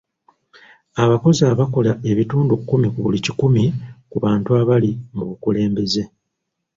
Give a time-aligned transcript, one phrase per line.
[1.03, 3.63] Abakozi abakola ebitundu kkumi ku buli kikumi
[4.09, 6.03] ku bantu abali mu bukulembeze.